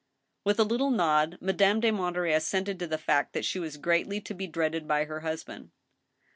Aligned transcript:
With 0.43 0.59
a 0.59 0.63
little 0.63 0.89
nod 0.89 1.37
Madame 1.41 1.79
de 1.79 1.91
Monterey 1.91 2.33
assented 2.33 2.79
to 2.79 2.87
the 2.87 2.97
fact 2.97 3.33
that 3.33 3.45
she 3.45 3.59
was 3.59 3.77
greatly 3.77 4.19
to 4.21 4.33
be 4.33 4.47
dreaded 4.47 4.87
by 4.87 5.05
her 5.05 5.19
husband. 5.19 5.69